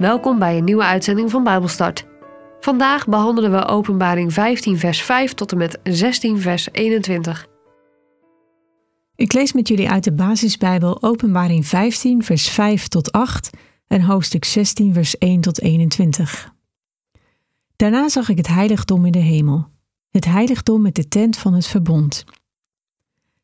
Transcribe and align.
Welkom 0.00 0.38
bij 0.38 0.56
een 0.56 0.64
nieuwe 0.64 0.84
uitzending 0.84 1.30
van 1.30 1.44
Bijbelstart. 1.44 2.06
Vandaag 2.60 3.06
behandelen 3.06 3.50
we 3.50 3.66
Openbaring 3.66 4.32
15, 4.32 4.78
vers 4.78 5.02
5 5.02 5.34
tot 5.34 5.52
en 5.52 5.58
met 5.58 5.80
16, 5.82 6.40
vers 6.40 6.68
21. 6.72 7.46
Ik 9.14 9.32
lees 9.32 9.52
met 9.52 9.68
jullie 9.68 9.90
uit 9.90 10.04
de 10.04 10.12
basisbijbel 10.12 11.02
Openbaring 11.02 11.66
15, 11.66 12.22
vers 12.24 12.48
5 12.48 12.88
tot 12.88 13.12
8 13.12 13.50
en 13.86 14.02
hoofdstuk 14.02 14.44
16, 14.44 14.94
vers 14.94 15.18
1 15.18 15.40
tot 15.40 15.60
21. 15.60 16.54
Daarna 17.76 18.08
zag 18.08 18.28
ik 18.28 18.36
het 18.36 18.48
heiligdom 18.48 19.06
in 19.06 19.12
de 19.12 19.18
hemel, 19.18 19.68
het 20.10 20.24
heiligdom 20.24 20.82
met 20.82 20.94
de 20.94 21.08
tent 21.08 21.36
van 21.36 21.54
het 21.54 21.66
verbond. 21.66 22.24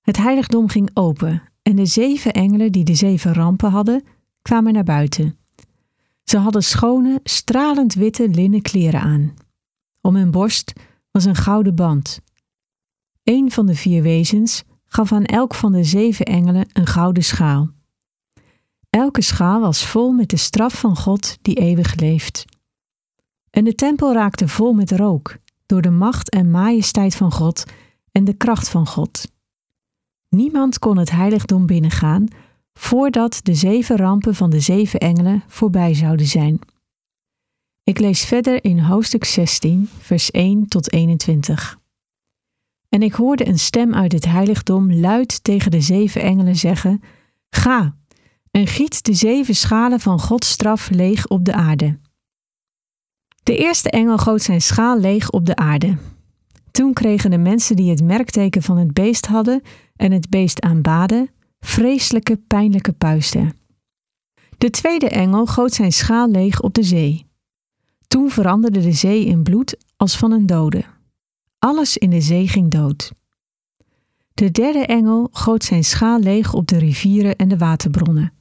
Het 0.02 0.16
heiligdom 0.16 0.68
ging 0.68 0.90
open 0.94 1.42
en 1.62 1.76
de 1.76 1.86
zeven 1.86 2.32
engelen 2.32 2.72
die 2.72 2.84
de 2.84 2.94
zeven 2.94 3.34
rampen 3.34 3.70
hadden, 3.70 4.04
kwamen 4.42 4.72
naar 4.72 4.84
buiten. 4.84 5.45
Ze 6.30 6.38
hadden 6.38 6.62
schone, 6.62 7.20
stralend 7.22 7.94
witte 7.94 8.28
linnen 8.28 8.62
kleren 8.62 9.00
aan. 9.00 9.34
Om 10.00 10.16
hun 10.16 10.30
borst 10.30 10.72
was 11.10 11.24
een 11.24 11.34
gouden 11.34 11.74
band. 11.74 12.20
Een 13.22 13.50
van 13.50 13.66
de 13.66 13.74
vier 13.74 14.02
wezens 14.02 14.62
gaf 14.84 15.12
aan 15.12 15.24
elk 15.24 15.54
van 15.54 15.72
de 15.72 15.84
zeven 15.84 16.26
engelen 16.26 16.68
een 16.72 16.86
gouden 16.86 17.24
schaal. 17.24 17.70
Elke 18.90 19.22
schaal 19.22 19.60
was 19.60 19.86
vol 19.86 20.12
met 20.12 20.30
de 20.30 20.36
straf 20.36 20.80
van 20.80 20.96
God 20.96 21.38
die 21.42 21.54
eeuwig 21.54 21.94
leeft. 21.94 22.44
En 23.50 23.64
de 23.64 23.74
tempel 23.74 24.12
raakte 24.12 24.48
vol 24.48 24.72
met 24.72 24.90
rook, 24.90 25.36
door 25.66 25.82
de 25.82 25.90
macht 25.90 26.30
en 26.30 26.50
majesteit 26.50 27.14
van 27.14 27.32
God 27.32 27.64
en 28.12 28.24
de 28.24 28.34
kracht 28.34 28.68
van 28.68 28.86
God. 28.86 29.32
Niemand 30.28 30.78
kon 30.78 30.96
het 30.96 31.10
heiligdom 31.10 31.66
binnengaan 31.66 32.28
voordat 32.78 33.40
de 33.42 33.54
zeven 33.54 33.96
rampen 33.96 34.34
van 34.34 34.50
de 34.50 34.60
zeven 34.60 35.00
engelen 35.00 35.42
voorbij 35.46 35.94
zouden 35.94 36.26
zijn. 36.26 36.58
Ik 37.84 37.98
lees 37.98 38.24
verder 38.24 38.64
in 38.64 38.78
hoofdstuk 38.78 39.24
16, 39.24 39.88
vers 39.98 40.30
1 40.30 40.66
tot 40.66 40.92
21. 40.92 41.78
En 42.88 43.02
ik 43.02 43.12
hoorde 43.12 43.48
een 43.48 43.58
stem 43.58 43.94
uit 43.94 44.12
het 44.12 44.24
heiligdom 44.24 44.92
luid 44.92 45.44
tegen 45.44 45.70
de 45.70 45.80
zeven 45.80 46.22
engelen 46.22 46.56
zeggen: 46.56 47.02
Ga 47.50 47.96
en 48.50 48.66
giet 48.66 49.04
de 49.04 49.14
zeven 49.14 49.54
schalen 49.54 50.00
van 50.00 50.20
Gods 50.20 50.50
straf 50.50 50.90
leeg 50.90 51.26
op 51.26 51.44
de 51.44 51.52
aarde. 51.52 51.98
De 53.42 53.56
eerste 53.56 53.90
engel 53.90 54.18
goot 54.18 54.42
zijn 54.42 54.60
schaal 54.60 54.98
leeg 54.98 55.30
op 55.30 55.46
de 55.46 55.56
aarde. 55.56 55.96
Toen 56.70 56.92
kregen 56.92 57.30
de 57.30 57.38
mensen 57.38 57.76
die 57.76 57.90
het 57.90 58.02
merkteken 58.02 58.62
van 58.62 58.76
het 58.76 58.92
beest 58.92 59.26
hadden 59.26 59.62
en 59.96 60.12
het 60.12 60.30
beest 60.30 60.60
aanbaden, 60.60 61.30
vreselijke, 61.66 62.36
pijnlijke 62.36 62.92
puisten. 62.92 63.52
De 64.58 64.70
tweede 64.70 65.08
engel 65.08 65.46
goot 65.46 65.72
zijn 65.72 65.92
schaal 65.92 66.30
leeg 66.30 66.60
op 66.60 66.74
de 66.74 66.82
zee. 66.82 67.26
Toen 68.08 68.30
veranderde 68.30 68.80
de 68.80 68.92
zee 68.92 69.24
in 69.24 69.42
bloed 69.42 69.76
als 69.96 70.16
van 70.16 70.32
een 70.32 70.46
dode. 70.46 70.84
Alles 71.58 71.96
in 71.96 72.10
de 72.10 72.20
zee 72.20 72.48
ging 72.48 72.70
dood. 72.70 73.12
De 74.34 74.50
derde 74.50 74.86
engel 74.86 75.28
goot 75.32 75.64
zijn 75.64 75.84
schaal 75.84 76.18
leeg 76.18 76.54
op 76.54 76.66
de 76.66 76.78
rivieren 76.78 77.36
en 77.36 77.48
de 77.48 77.58
waterbronnen. 77.58 78.32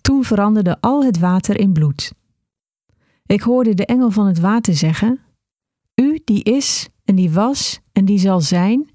Toen 0.00 0.24
veranderde 0.24 0.80
al 0.80 1.04
het 1.04 1.18
water 1.18 1.58
in 1.58 1.72
bloed. 1.72 2.12
Ik 3.26 3.40
hoorde 3.40 3.74
de 3.74 3.86
engel 3.86 4.10
van 4.10 4.26
het 4.26 4.38
water 4.38 4.74
zeggen: 4.74 5.20
U 5.94 6.20
die 6.24 6.42
is 6.42 6.88
en 7.04 7.14
die 7.14 7.30
was 7.30 7.80
en 7.92 8.04
die 8.04 8.18
zal 8.18 8.40
zijn, 8.40 8.90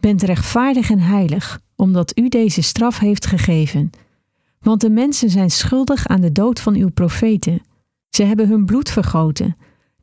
bent 0.00 0.22
rechtvaardig 0.22 0.90
en 0.90 0.98
heilig, 0.98 1.60
omdat 1.80 2.18
u 2.18 2.28
deze 2.28 2.62
straf 2.62 2.98
heeft 2.98 3.26
gegeven. 3.26 3.90
Want 4.58 4.80
de 4.80 4.90
mensen 4.90 5.30
zijn 5.30 5.50
schuldig 5.50 6.06
aan 6.06 6.20
de 6.20 6.32
dood 6.32 6.60
van 6.60 6.74
uw 6.74 6.90
profeten. 6.90 7.62
Ze 8.08 8.22
hebben 8.22 8.48
hun 8.48 8.64
bloed 8.66 8.90
vergoten. 8.90 9.56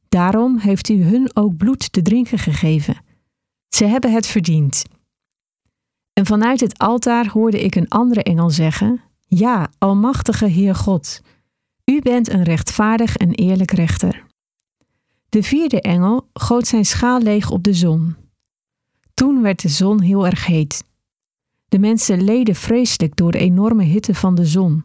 Daarom 0.10 0.58
heeft 0.58 0.90
u 0.90 1.04
hun 1.04 1.30
ook 1.34 1.58
bloed 1.58 1.92
te 1.94 2.02
drinken 2.02 2.40
gegeven. 2.40 2.98
Ze 3.70 3.86
hebben 3.86 4.14
het 4.14 4.28
verdiend. 4.28 4.84
En 6.14 6.26
vanuit 6.26 6.60
het 6.60 6.78
altaar 6.78 7.28
hoorde 7.28 7.62
ik 7.62 7.76
een 7.76 7.90
andere 7.90 8.24
engel 8.24 8.50
zeggen: 8.50 9.02
Ja, 9.28 9.70
Almachtige 9.78 10.46
Heer 10.46 10.76
God, 10.76 11.22
u 11.86 12.02
bent 12.02 12.30
een 12.30 12.44
rechtvaardig 12.44 13.18
en 13.18 13.32
eerlijk 13.32 13.72
rechter. 13.72 14.26
De 15.30 15.44
vierde 15.44 15.82
engel 15.82 16.28
goot 16.34 16.68
zijn 16.68 16.86
schaal 16.86 17.22
leeg 17.22 17.52
op 17.52 17.64
de 17.64 17.74
zon. 17.74 18.16
Toen 19.14 19.42
werd 19.42 19.62
de 19.62 19.70
zon 19.70 20.02
heel 20.02 20.26
erg 20.26 20.46
heet. 20.46 20.84
De 21.68 21.80
mensen 21.80 22.24
leden 22.24 22.56
vreselijk 22.56 23.16
door 23.16 23.32
de 23.32 23.38
enorme 23.38 23.84
hitte 23.84 24.16
van 24.16 24.36
de 24.36 24.46
zon, 24.46 24.84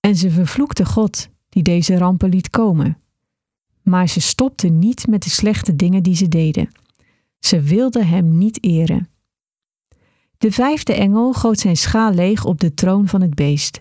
en 0.00 0.16
ze 0.16 0.30
vervloekten 0.30 0.86
God, 0.86 1.28
die 1.48 1.62
deze 1.62 1.98
rampen 1.98 2.28
liet 2.28 2.50
komen. 2.50 2.98
Maar 3.82 4.08
ze 4.08 4.20
stopten 4.20 4.78
niet 4.78 5.06
met 5.06 5.22
de 5.22 5.30
slechte 5.30 5.76
dingen 5.76 6.02
die 6.02 6.14
ze 6.14 6.28
deden. 6.28 6.68
Ze 7.38 7.60
wilden 7.60 8.06
hem 8.06 8.38
niet 8.38 8.64
eren. 8.64 9.08
De 10.38 10.52
vijfde 10.52 10.94
engel 10.94 11.32
goot 11.32 11.58
zijn 11.58 11.76
schaal 11.76 12.12
leeg 12.12 12.44
op 12.44 12.60
de 12.60 12.74
troon 12.74 13.08
van 13.08 13.20
het 13.20 13.34
beest. 13.34 13.80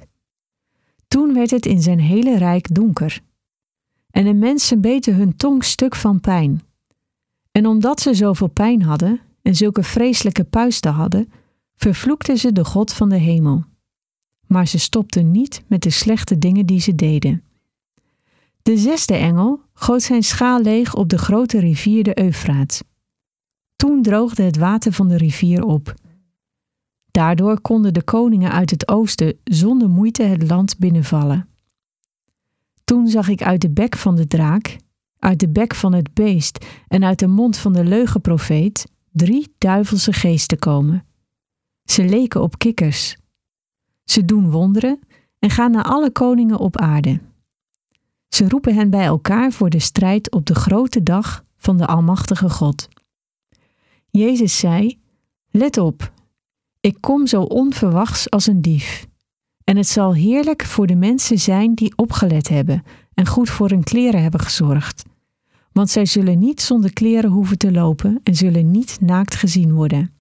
Toen 1.08 1.34
werd 1.34 1.52
het 1.52 1.66
in 1.66 1.82
zijn 1.82 2.00
hele 2.00 2.38
rijk 2.38 2.76
donker. 2.76 3.22
En 4.12 4.26
de 4.26 4.34
mensen 4.34 4.82
beten 4.82 5.16
hun 5.16 5.36
tong 5.36 5.64
stuk 5.64 5.96
van 5.96 6.20
pijn. 6.20 6.62
En 7.52 7.66
omdat 7.66 8.00
ze 8.00 8.14
zoveel 8.14 8.48
pijn 8.48 8.82
hadden 8.82 9.20
en 9.42 9.56
zulke 9.56 9.84
vreselijke 9.84 10.44
puisten 10.44 10.92
hadden, 10.92 11.32
vervloekten 11.82 12.38
ze 12.38 12.52
de 12.52 12.66
God 12.66 12.94
van 12.94 13.10
de 13.10 13.18
hemel. 13.18 13.64
Maar 14.48 14.68
ze 14.68 14.80
stopten 14.80 15.32
niet 15.32 15.64
met 15.68 15.82
de 15.82 15.90
slechte 15.90 16.38
dingen 16.38 16.66
die 16.66 16.80
ze 16.80 16.96
deden. 16.96 17.44
De 18.62 18.78
zesde 18.78 19.16
engel 19.16 19.62
goot 19.74 20.02
zijn 20.02 20.24
schaal 20.24 20.62
leeg 20.62 20.96
op 20.96 21.10
de 21.10 21.18
grote 21.18 21.60
rivier 21.60 22.04
de 22.04 22.20
Eufraat. 22.20 22.84
Toen 23.76 24.02
droogde 24.02 24.44
het 24.44 24.58
water 24.58 24.92
van 24.94 25.08
de 25.08 25.18
rivier 25.18 25.64
op. 25.64 25.94
Daardoor 27.12 27.62
konden 27.62 27.94
de 27.94 28.04
koningen 28.04 28.52
uit 28.52 28.70
het 28.70 28.88
oosten 28.88 29.38
zonder 29.44 29.90
moeite 29.90 30.24
het 30.24 30.50
land 30.50 30.78
binnenvallen. 30.78 31.48
Toen 32.84 33.08
zag 33.08 33.28
ik 33.28 33.42
uit 33.42 33.62
de 33.62 33.70
bek 33.70 33.98
van 33.98 34.16
de 34.16 34.28
draak, 34.28 34.78
uit 35.20 35.40
de 35.40 35.50
bek 35.50 35.76
van 35.76 35.94
het 35.94 36.14
beest 36.14 36.66
en 36.88 37.04
uit 37.04 37.20
de 37.20 37.28
mond 37.28 37.58
van 37.58 37.74
de 37.74 37.84
leugenprofeet 37.84 38.92
drie 39.12 39.56
duivelse 39.58 40.14
geesten 40.14 40.60
komen. 40.60 41.06
Ze 41.84 42.06
leken 42.06 42.42
op 42.42 42.58
kikkers. 42.58 43.18
Ze 44.04 44.26
doen 44.26 44.52
wonderen 44.52 45.00
en 45.40 45.50
gaan 45.50 45.72
naar 45.72 45.84
alle 45.84 46.12
koningen 46.12 46.58
op 46.58 46.78
aarde. 46.78 47.20
Ze 48.28 48.50
roepen 48.50 48.76
hen 48.76 48.90
bij 48.90 49.06
elkaar 49.06 49.52
voor 49.52 49.70
de 49.70 49.80
strijd 49.80 50.32
op 50.32 50.46
de 50.46 50.56
grote 50.56 51.04
dag 51.04 51.46
van 51.58 51.78
de 51.78 51.86
Almachtige 51.86 52.50
God. 52.50 52.88
Jezus 54.10 54.58
zei: 54.58 55.00
Let 55.50 55.78
op, 55.78 56.14
ik 56.80 56.98
kom 57.00 57.28
zo 57.28 57.42
onverwachts 57.42 58.30
als 58.30 58.48
een 58.48 58.62
dief. 58.62 59.08
En 59.64 59.78
het 59.78 59.88
zal 59.88 60.14
heerlijk 60.14 60.66
voor 60.66 60.88
de 60.88 60.96
mensen 60.96 61.40
zijn 61.40 61.74
die 61.74 61.94
opgelet 61.96 62.48
hebben 62.48 62.84
en 63.14 63.28
goed 63.28 63.50
voor 63.50 63.70
hun 63.70 63.84
kleren 63.84 64.22
hebben 64.22 64.40
gezorgd. 64.40 65.04
Want 65.72 65.90
zij 65.90 66.06
zullen 66.06 66.40
niet 66.40 66.62
zonder 66.62 66.94
kleren 66.94 67.32
hoeven 67.32 67.58
te 67.58 67.72
lopen 67.72 68.20
en 68.24 68.36
zullen 68.36 68.72
niet 68.72 68.98
naakt 69.02 69.36
gezien 69.36 69.74
worden. 69.74 70.21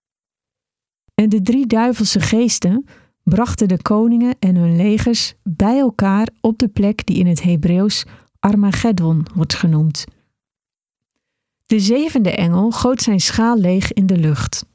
En 1.21 1.29
de 1.29 1.43
drie 1.43 1.67
duivelse 1.67 2.21
geesten 2.21 2.85
brachten 3.23 3.69
de 3.69 3.83
koningen 3.83 4.37
en 4.39 4.57
hun 4.57 4.77
legers 4.77 5.35
bij 5.43 5.79
elkaar 5.79 6.29
op 6.41 6.59
de 6.59 6.69
plek 6.69 7.07
die 7.07 7.17
in 7.17 7.27
het 7.27 7.43
Hebreeuws 7.43 8.05
Armageddon 8.39 9.27
wordt 9.35 9.55
genoemd. 9.55 10.05
De 11.67 11.81
zevende 11.81 12.31
engel 12.31 12.71
goot 12.71 13.03
zijn 13.03 13.21
schaal 13.21 13.59
leeg 13.59 13.93
in 13.93 14.07
de 14.07 14.17
lucht. 14.17 14.67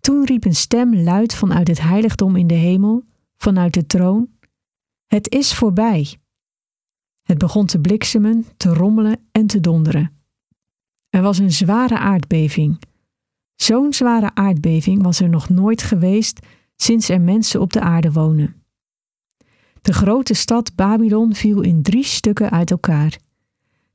Toen 0.00 0.24
riep 0.24 0.44
een 0.44 0.54
stem 0.54 0.94
luid 0.94 1.34
vanuit 1.34 1.68
het 1.68 1.80
heiligdom 1.80 2.36
in 2.36 2.46
de 2.46 2.54
hemel, 2.54 3.04
vanuit 3.36 3.74
de 3.74 3.86
troon: 3.86 4.28
Het 5.06 5.32
is 5.32 5.54
voorbij. 5.54 6.16
Het 7.22 7.38
begon 7.38 7.66
te 7.66 7.80
bliksemen, 7.80 8.46
te 8.56 8.74
rommelen 8.74 9.18
en 9.32 9.46
te 9.46 9.60
donderen. 9.60 10.12
Er 11.10 11.22
was 11.22 11.38
een 11.38 11.52
zware 11.52 11.98
aardbeving. 11.98 12.78
Zo'n 13.56 13.92
zware 13.92 14.30
aardbeving 14.34 15.02
was 15.02 15.20
er 15.20 15.28
nog 15.28 15.48
nooit 15.48 15.82
geweest 15.82 16.46
sinds 16.76 17.08
er 17.08 17.20
mensen 17.20 17.60
op 17.60 17.72
de 17.72 17.80
aarde 17.80 18.12
wonen. 18.12 18.62
De 19.82 19.92
grote 19.92 20.34
stad 20.34 20.74
Babylon 20.74 21.34
viel 21.34 21.60
in 21.60 21.82
drie 21.82 22.04
stukken 22.04 22.50
uit 22.50 22.70
elkaar. 22.70 23.18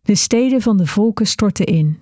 De 0.01 0.15
steden 0.15 0.61
van 0.61 0.77
de 0.77 0.87
volken 0.87 1.27
stortten 1.27 1.65
in, 1.65 1.99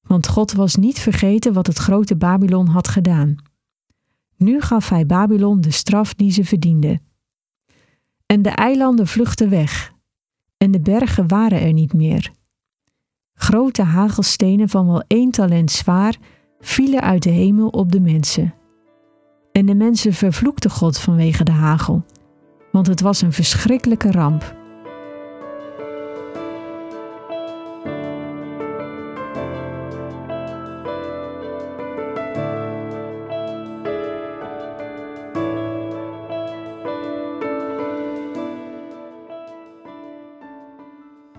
want 0.00 0.28
God 0.28 0.52
was 0.52 0.76
niet 0.76 0.98
vergeten 0.98 1.52
wat 1.52 1.66
het 1.66 1.78
grote 1.78 2.16
Babylon 2.16 2.66
had 2.66 2.88
gedaan. 2.88 3.36
Nu 4.36 4.60
gaf 4.60 4.88
hij 4.88 5.06
Babylon 5.06 5.60
de 5.60 5.70
straf 5.70 6.14
die 6.14 6.30
ze 6.30 6.44
verdiende. 6.44 7.00
En 8.26 8.42
de 8.42 8.50
eilanden 8.50 9.06
vluchtten 9.06 9.50
weg, 9.50 9.92
en 10.56 10.70
de 10.70 10.80
bergen 10.80 11.28
waren 11.28 11.60
er 11.60 11.72
niet 11.72 11.92
meer. 11.92 12.32
Grote 13.34 13.82
hagelstenen 13.82 14.68
van 14.68 14.86
wel 14.86 15.02
één 15.06 15.30
talent 15.30 15.70
zwaar 15.70 16.18
vielen 16.62 17.00
uit 17.00 17.22
de 17.22 17.30
hemel 17.30 17.68
op 17.68 17.92
de 17.92 18.00
mensen. 18.00 18.54
En 19.52 19.66
de 19.66 19.74
mensen 19.74 20.12
vervloekten 20.12 20.70
God 20.70 20.98
vanwege 20.98 21.44
de 21.44 21.52
hagel, 21.52 22.04
want 22.72 22.86
het 22.86 23.00
was 23.00 23.22
een 23.22 23.32
verschrikkelijke 23.32 24.10
ramp. 24.10 24.54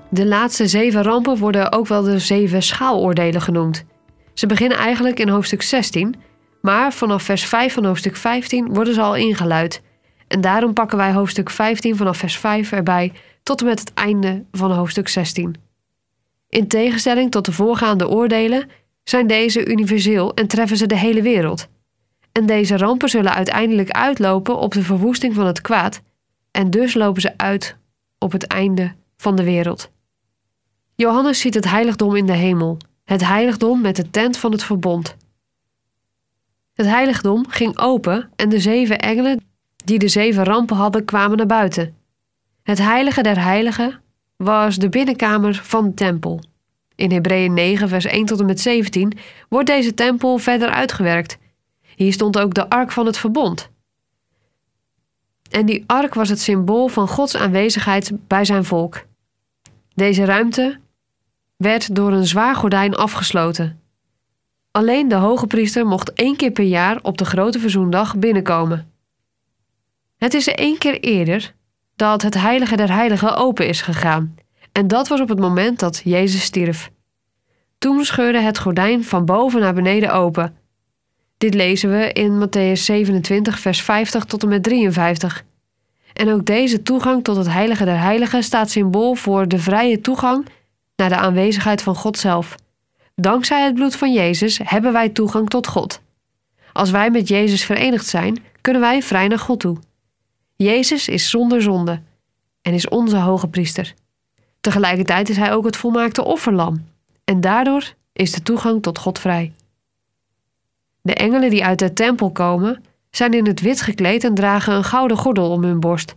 De 0.10 0.26
laatste 0.26 0.68
zeven 0.68 1.04
rampen 1.04 1.38
worden 1.38 1.72
ook 1.72 1.88
wel 1.88 2.02
de 2.02 2.20
zeven 2.20 2.64
schaaloordelen 2.64 3.42
genoemd. 3.42 3.86
Ze 4.44 4.50
beginnen 4.50 4.78
eigenlijk 4.78 5.20
in 5.20 5.28
hoofdstuk 5.28 5.62
16, 5.62 6.16
maar 6.62 6.94
vanaf 6.94 7.24
vers 7.24 7.46
5 7.46 7.74
van 7.74 7.86
hoofdstuk 7.86 8.16
15 8.16 8.74
worden 8.74 8.94
ze 8.94 9.02
al 9.02 9.16
ingeluid. 9.16 9.82
En 10.28 10.42
daarom 10.42 10.74
pakken 10.74 10.98
wij 10.98 11.14
hoofdstuk 11.14 11.50
15 11.50 11.96
vanaf 11.96 12.18
vers 12.18 12.38
5 12.38 12.72
erbij 12.72 13.12
tot 13.44 13.62
en 13.62 13.68
met 13.68 13.80
het 13.80 13.94
einde 13.94 14.44
van 14.52 14.72
hoofdstuk 14.72 15.08
16. 15.08 15.56
In 16.50 16.68
tegenstelling 16.68 17.32
tot 17.32 17.46
de 17.46 17.52
voorgaande 17.52 18.10
oordelen 18.10 18.70
zijn 19.04 19.28
deze 19.28 19.66
universeel 19.66 20.34
en 20.34 20.48
treffen 20.48 20.78
ze 20.78 20.86
de 20.86 20.98
hele 20.98 21.22
wereld. 21.22 21.68
En 22.32 22.46
deze 22.46 22.78
rampen 22.78 23.10
zullen 23.10 23.34
uiteindelijk 23.34 23.90
uitlopen 23.90 24.58
op 24.58 24.74
de 24.74 24.84
verwoesting 24.84 25.34
van 25.34 25.46
het 25.46 25.62
kwaad, 25.62 26.02
en 26.52 26.70
dus 26.70 26.94
lopen 26.94 27.22
ze 27.22 27.38
uit 27.38 27.78
op 28.18 28.32
het 28.32 28.48
einde 28.48 28.94
van 29.18 29.36
de 29.36 29.44
wereld. 29.44 29.92
Johannes 30.96 31.40
ziet 31.40 31.54
het 31.54 31.70
heiligdom 31.70 32.16
in 32.16 32.26
de 32.26 32.36
hemel, 32.36 32.78
het 33.04 33.26
heiligdom 33.26 33.82
met 33.82 33.96
de 33.96 34.10
tent 34.10 34.38
van 34.38 34.52
het 34.52 34.64
verbond. 34.64 35.16
Het 36.74 36.86
heiligdom 36.86 37.48
ging 37.48 37.78
open 37.78 38.30
en 38.36 38.50
de 38.50 38.60
zeven 38.60 39.00
engelen 39.00 39.44
die 39.84 40.00
de 40.00 40.08
zeven 40.08 40.44
rampen 40.44 40.76
hadden 40.76 41.06
kwamen 41.06 41.38
naar 41.38 41.46
buiten. 41.46 41.96
Het 42.64 42.78
heilige 42.78 43.22
der 43.22 43.44
heiligen 43.44 44.02
was 44.36 44.78
de 44.78 44.90
binnenkamer 44.90 45.56
van 45.56 45.86
de 45.86 45.94
tempel. 45.94 46.44
In 46.96 47.12
Hebreeën 47.12 47.54
9, 47.54 47.90
vers 47.90 48.06
1 48.06 48.26
tot 48.26 48.40
en 48.40 48.46
met 48.46 48.60
17 48.60 49.18
wordt 49.50 49.68
deze 49.68 49.94
tempel 49.94 50.38
verder 50.38 50.70
uitgewerkt. 50.70 51.38
Hier 51.96 52.14
stond 52.14 52.40
ook 52.40 52.54
de 52.54 52.70
ark 52.70 52.92
van 52.92 53.06
het 53.06 53.18
verbond. 53.18 53.70
En 55.50 55.66
die 55.66 55.84
ark 55.88 56.14
was 56.14 56.30
het 56.30 56.42
symbool 56.42 56.88
van 56.88 57.08
Gods 57.08 57.36
aanwezigheid 57.36 58.12
bij 58.28 58.46
zijn 58.46 58.66
volk. 58.66 59.06
Deze 59.96 60.26
ruimte 60.26 60.80
werd 61.64 61.96
door 61.96 62.12
een 62.12 62.28
zwaar 62.28 62.56
gordijn 62.56 62.96
afgesloten. 62.96 63.82
Alleen 64.72 65.08
de 65.08 65.16
hoge 65.16 65.48
priester 65.48 65.86
mocht 65.86 66.14
één 66.14 66.36
keer 66.36 66.52
per 66.52 66.64
jaar 66.64 67.00
op 67.02 67.18
de 67.18 67.26
grote 67.26 67.60
verzoendag 67.60 68.18
binnenkomen. 68.18 68.92
Het 70.18 70.34
is 70.34 70.48
één 70.48 70.78
keer 70.78 71.00
eerder 71.00 71.54
dat 71.96 72.22
het 72.22 72.34
heilige 72.34 72.76
der 72.76 72.92
heiligen 72.92 73.36
open 73.36 73.68
is 73.68 73.82
gegaan. 73.82 74.36
En 74.72 74.88
dat 74.88 75.08
was 75.08 75.22
op 75.22 75.30
het 75.30 75.40
moment 75.40 75.80
dat 75.80 76.02
Jezus 76.04 76.44
stierf. 76.44 76.92
Toen 77.78 78.06
scheurde 78.06 78.40
het 78.40 78.60
gordijn 78.60 79.04
van 79.04 79.26
boven 79.26 79.60
naar 79.60 79.74
beneden 79.74 80.14
open. 80.14 80.56
Dit 81.38 81.54
lezen 81.54 81.90
we 81.90 82.14
in 82.14 82.48
Matthäus 82.48 82.80
27, 82.82 83.60
vers 83.60 83.82
50 83.82 84.26
tot 84.26 84.44
en 84.44 84.50
met 84.50 84.64
53. 84.64 85.46
En 86.14 86.30
ook 86.30 86.46
deze 86.46 86.82
toegang 86.82 87.24
tot 87.24 87.36
het 87.36 87.52
heilige 87.52 87.86
der 87.86 88.00
heiligen 88.00 88.44
staat 88.44 88.70
symbool 88.70 89.14
voor 89.14 89.48
de 89.48 89.60
vrije 89.60 90.02
toegang 90.02 90.46
naar 90.96 91.10
de 91.10 91.18
aanwezigheid 91.18 91.82
van 91.82 91.96
God 91.96 92.18
zelf. 92.18 92.56
Dankzij 93.16 93.64
het 93.64 93.74
bloed 93.74 93.96
van 93.96 94.14
Jezus 94.14 94.60
hebben 94.64 94.94
wij 94.94 95.10
toegang 95.10 95.50
tot 95.50 95.68
God. 95.68 96.02
Als 96.74 96.92
wij 96.92 97.10
met 97.10 97.28
Jezus 97.28 97.66
verenigd 97.66 98.06
zijn, 98.06 98.44
kunnen 98.62 98.82
wij 98.82 99.02
vrij 99.02 99.28
naar 99.28 99.40
God 99.40 99.60
toe. 99.60 99.78
Jezus 100.56 101.08
is 101.08 101.30
zonder 101.30 101.62
zonde 101.62 102.02
en 102.62 102.74
is 102.74 102.90
onze 102.90 103.18
hoge 103.18 103.48
priester. 103.48 103.94
Tegelijkertijd 104.62 105.30
is 105.30 105.38
hij 105.38 105.54
ook 105.54 105.66
het 105.66 105.78
volmaakte 105.78 106.24
offerlam 106.24 106.88
en 107.24 107.42
daardoor 107.42 107.94
is 108.14 108.32
de 108.32 108.42
toegang 108.42 108.82
tot 108.82 108.98
God 108.98 109.20
vrij. 109.20 109.54
De 111.02 111.14
engelen 111.14 111.50
die 111.50 111.66
uit 111.66 111.80
de 111.80 111.94
tempel 111.94 112.32
komen, 112.32 112.84
zijn 113.10 113.34
in 113.34 113.48
het 113.48 113.62
wit 113.62 113.82
gekleed 113.82 114.24
en 114.24 114.34
dragen 114.34 114.74
een 114.74 114.84
gouden 114.84 115.18
gordel 115.18 115.52
om 115.52 115.64
hun 115.64 115.80
borst. 115.80 116.16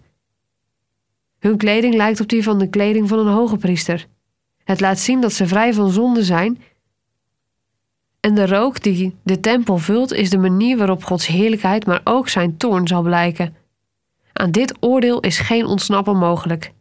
Hun 1.39 1.57
kleding 1.57 1.95
lijkt 1.95 2.21
op 2.21 2.29
die 2.29 2.43
van 2.43 2.59
de 2.59 2.69
kleding 2.69 3.09
van 3.09 3.19
een 3.19 3.33
hoge 3.33 3.57
priester. 3.57 4.07
Het 4.67 4.81
laat 4.81 4.99
zien 4.99 5.21
dat 5.21 5.33
ze 5.33 5.47
vrij 5.47 5.75
van 5.75 5.91
zonde 5.91 6.23
zijn. 6.23 6.63
En 8.21 8.35
de 8.35 8.47
rook 8.47 8.83
die 8.83 9.17
de 9.23 9.41
tempel 9.41 9.79
vult, 9.79 10.13
is 10.13 10.31
de 10.31 10.39
manier 10.39 10.77
waarop 10.77 11.05
Gods 11.05 11.27
heerlijkheid, 11.27 11.87
maar 11.87 12.01
ook 12.05 12.29
zijn 12.29 12.57
toorn 12.57 12.87
zal 12.87 13.03
blijken. 13.03 13.57
Aan 14.33 14.51
dit 14.51 14.75
oordeel 14.81 15.21
is 15.21 15.39
geen 15.39 15.67
ontsnappen 15.67 16.17
mogelijk. 16.17 16.73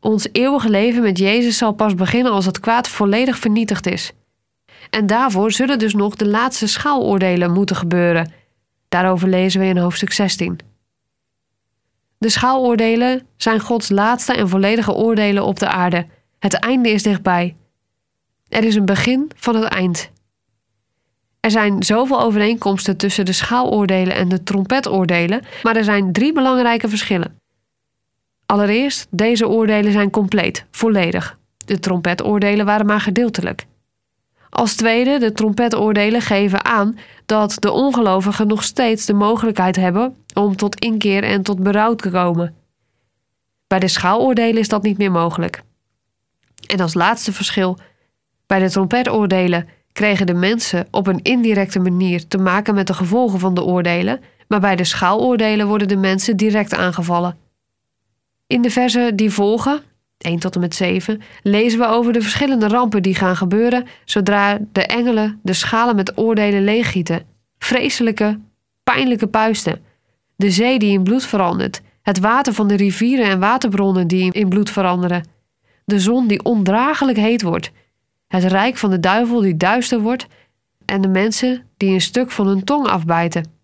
Ons 0.00 0.28
eeuwige 0.32 0.70
leven 0.70 1.02
met 1.02 1.18
Jezus 1.18 1.56
zal 1.56 1.72
pas 1.72 1.94
beginnen 1.94 2.32
als 2.32 2.46
het 2.46 2.60
kwaad 2.60 2.88
volledig 2.88 3.38
vernietigd 3.38 3.86
is. 3.86 4.12
En 4.90 5.06
daarvoor 5.06 5.52
zullen 5.52 5.78
dus 5.78 5.94
nog 5.94 6.14
de 6.14 6.26
laatste 6.26 6.66
schaaloordelen 6.66 7.52
moeten 7.52 7.76
gebeuren. 7.76 8.32
Daarover 8.88 9.28
lezen 9.28 9.60
we 9.60 9.66
in 9.66 9.76
hoofdstuk 9.76 10.12
16. 10.12 10.58
De 12.18 12.28
schaaloordelen 12.28 13.26
zijn 13.36 13.60
Gods 13.60 13.88
laatste 13.88 14.32
en 14.32 14.48
volledige 14.48 14.92
oordelen 14.92 15.44
op 15.44 15.58
de 15.58 15.68
aarde. 15.68 16.06
Het 16.46 16.54
einde 16.54 16.90
is 16.90 17.02
dichtbij. 17.02 17.56
Er 18.48 18.64
is 18.64 18.74
een 18.74 18.84
begin 18.84 19.30
van 19.36 19.54
het 19.54 19.64
eind. 19.64 20.10
Er 21.40 21.50
zijn 21.50 21.82
zoveel 21.82 22.20
overeenkomsten 22.20 22.96
tussen 22.96 23.24
de 23.24 23.32
schaaloordelen 23.32 24.16
en 24.16 24.28
de 24.28 24.42
trompetoordelen, 24.42 25.42
maar 25.62 25.76
er 25.76 25.84
zijn 25.84 26.12
drie 26.12 26.32
belangrijke 26.32 26.88
verschillen. 26.88 27.38
Allereerst, 28.46 29.06
deze 29.10 29.48
oordelen 29.48 29.92
zijn 29.92 30.10
compleet, 30.10 30.64
volledig. 30.70 31.38
De 31.64 31.78
trompetoordelen 31.78 32.66
waren 32.66 32.86
maar 32.86 33.00
gedeeltelijk. 33.00 33.66
Als 34.50 34.74
tweede, 34.74 35.18
de 35.18 35.32
trompetoordelen 35.32 36.20
geven 36.20 36.64
aan 36.64 36.98
dat 37.24 37.56
de 37.58 37.70
ongelovigen 37.70 38.46
nog 38.46 38.62
steeds 38.62 39.06
de 39.06 39.14
mogelijkheid 39.14 39.76
hebben 39.76 40.16
om 40.34 40.56
tot 40.56 40.80
inkeer 40.80 41.22
en 41.22 41.42
tot 41.42 41.62
berouw 41.62 41.94
te 41.94 42.10
komen. 42.10 42.54
Bij 43.66 43.78
de 43.78 43.88
schaaloordelen 43.88 44.58
is 44.58 44.68
dat 44.68 44.82
niet 44.82 44.98
meer 44.98 45.12
mogelijk. 45.12 45.64
En 46.66 46.80
als 46.80 46.94
laatste 46.94 47.32
verschil, 47.32 47.78
bij 48.46 48.58
de 48.58 48.70
trompetoordelen 48.70 49.68
kregen 49.92 50.26
de 50.26 50.34
mensen 50.34 50.86
op 50.90 51.06
een 51.06 51.22
indirecte 51.22 51.78
manier 51.80 52.28
te 52.28 52.38
maken 52.38 52.74
met 52.74 52.86
de 52.86 52.94
gevolgen 52.94 53.38
van 53.38 53.54
de 53.54 53.64
oordelen, 53.64 54.20
maar 54.48 54.60
bij 54.60 54.76
de 54.76 54.84
schaaloordelen 54.84 55.66
worden 55.66 55.88
de 55.88 55.96
mensen 55.96 56.36
direct 56.36 56.74
aangevallen. 56.74 57.36
In 58.46 58.62
de 58.62 58.70
versen 58.70 59.16
die 59.16 59.30
volgen, 59.30 59.80
1 60.18 60.38
tot 60.38 60.54
en 60.54 60.60
met 60.60 60.74
7, 60.74 61.20
lezen 61.42 61.78
we 61.78 61.86
over 61.86 62.12
de 62.12 62.20
verschillende 62.20 62.68
rampen 62.68 63.02
die 63.02 63.14
gaan 63.14 63.36
gebeuren 63.36 63.86
zodra 64.04 64.58
de 64.72 64.86
engelen 64.86 65.40
de 65.42 65.52
schalen 65.52 65.96
met 65.96 66.18
oordelen 66.18 66.64
leeggieten. 66.64 67.26
Vreselijke, 67.58 68.38
pijnlijke 68.82 69.26
puisten. 69.26 69.80
De 70.36 70.50
zee 70.50 70.78
die 70.78 70.92
in 70.92 71.02
bloed 71.02 71.24
verandert. 71.24 71.80
Het 72.02 72.20
water 72.20 72.52
van 72.52 72.68
de 72.68 72.76
rivieren 72.76 73.26
en 73.26 73.38
waterbronnen 73.38 74.06
die 74.06 74.32
in 74.32 74.48
bloed 74.48 74.70
veranderen. 74.70 75.35
De 75.86 76.00
zon 76.00 76.26
die 76.26 76.44
ondraaglijk 76.44 77.18
heet 77.18 77.42
wordt. 77.42 77.70
Het 78.28 78.44
rijk 78.44 78.76
van 78.76 78.90
de 78.90 79.00
duivel 79.00 79.40
die 79.40 79.56
duister 79.56 80.00
wordt. 80.00 80.26
En 80.84 81.00
de 81.00 81.08
mensen 81.08 81.62
die 81.76 81.92
een 81.92 82.00
stuk 82.00 82.30
van 82.30 82.46
hun 82.46 82.64
tong 82.64 82.86
afbijten. 82.86 83.54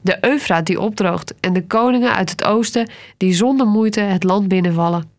De 0.00 0.18
Eufraat 0.20 0.66
die 0.66 0.80
opdroogt 0.80 1.34
en 1.40 1.52
de 1.52 1.66
koningen 1.66 2.14
uit 2.14 2.30
het 2.30 2.44
oosten 2.44 2.90
die 3.16 3.32
zonder 3.32 3.66
moeite 3.66 4.00
het 4.00 4.24
land 4.24 4.48
binnenvallen. 4.48 5.10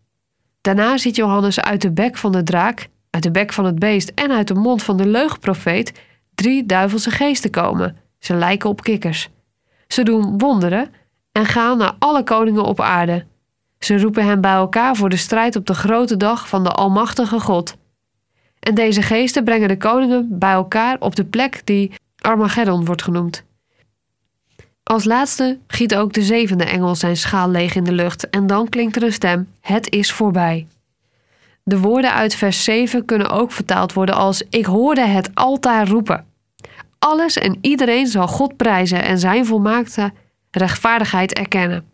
Daarna 0.62 0.98
ziet 0.98 1.16
Johannes 1.16 1.60
uit 1.60 1.82
de 1.82 1.92
bek 1.92 2.18
van 2.18 2.32
de 2.32 2.44
draak, 2.44 2.88
uit 3.10 3.24
de 3.24 3.32
bek 3.32 3.54
van 3.54 3.66
het 3.66 3.80
beest 3.80 4.12
en 4.16 4.32
uit 4.32 4.48
de 4.48 4.54
mond 4.54 4.84
van 4.84 4.98
de 4.98 5.08
leugenprofeet 5.08 5.92
drie 6.36 6.66
duivelse 6.66 7.12
geesten 7.12 7.52
komen. 7.52 7.98
Ze 8.20 8.34
lijken 8.34 8.70
op 8.70 8.82
kikkers. 8.82 9.30
Ze 9.88 10.04
doen 10.04 10.38
wonderen 10.38 10.92
en 11.32 11.46
gaan 11.46 11.78
naar 11.78 11.96
alle 12.00 12.24
koningen 12.24 12.64
op 12.64 12.82
aarde. 12.82 13.26
Ze 13.80 14.00
roepen 14.00 14.26
hen 14.26 14.42
bij 14.42 14.54
elkaar 14.54 14.96
voor 14.96 15.10
de 15.10 15.18
strijd 15.18 15.56
op 15.56 15.66
de 15.66 15.74
grote 15.74 16.18
dag 16.18 16.48
van 16.48 16.64
de 16.64 16.72
Almachtige 16.72 17.40
God. 17.40 17.78
En 18.60 18.76
deze 18.76 19.02
geesten 19.02 19.44
brengen 19.44 19.68
de 19.68 19.78
koningen 19.78 20.28
bij 20.40 20.52
elkaar 20.52 20.98
op 21.00 21.16
de 21.16 21.26
plek 21.26 21.62
die 21.64 21.92
Armageddon 22.18 22.86
wordt 22.86 23.04
genoemd. 23.04 23.44
Als 24.84 25.04
laatste 25.04 25.60
giet 25.68 25.96
ook 25.96 26.14
de 26.14 26.22
zevende 26.22 26.64
engel 26.64 26.96
zijn 26.96 27.18
schaal 27.18 27.50
leeg 27.50 27.76
in 27.76 27.84
de 27.84 27.92
lucht 27.92 28.30
en 28.30 28.48
dan 28.48 28.70
klinkt 28.70 28.96
er 28.96 29.04
een 29.04 29.14
stem: 29.14 29.48
Het 29.62 29.92
is 29.92 30.12
voorbij. 30.12 30.68
De 31.64 31.80
woorden 31.80 32.14
uit 32.14 32.36
vers 32.36 32.64
7 32.64 33.06
kunnen 33.06 33.30
ook 33.30 33.52
vertaald 33.52 33.94
worden 33.94 34.16
als: 34.16 34.44
Ik 34.50 34.66
hoorde 34.66 35.06
het 35.06 35.36
altaar 35.36 35.88
roepen. 35.88 36.26
Alles 37.00 37.38
en 37.38 37.58
iedereen 37.62 38.08
zal 38.08 38.28
God 38.28 38.58
prijzen 38.58 39.04
en 39.04 39.20
zijn 39.20 39.46
volmaakte 39.46 40.12
rechtvaardigheid 40.52 41.34
erkennen. 41.34 41.89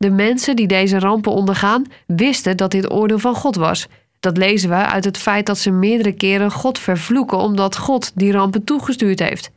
De 0.00 0.10
mensen 0.10 0.56
die 0.56 0.66
deze 0.66 0.98
rampen 0.98 1.32
ondergaan, 1.32 1.84
wisten 2.06 2.56
dat 2.56 2.70
dit 2.70 2.90
oordeel 2.92 3.18
van 3.18 3.34
God 3.34 3.56
was. 3.56 3.86
Dat 4.20 4.36
lezen 4.36 4.68
we 4.68 4.74
uit 4.74 5.04
het 5.04 5.18
feit 5.18 5.46
dat 5.46 5.58
ze 5.58 5.70
meerdere 5.70 6.12
keren 6.12 6.50
God 6.50 6.78
vervloeken 6.78 7.38
omdat 7.38 7.76
God 7.76 8.12
die 8.14 8.32
rampen 8.32 8.64
toegestuurd 8.64 9.18
heeft. 9.18 9.50